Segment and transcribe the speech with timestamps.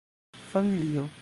[0.51, 1.11] Familio.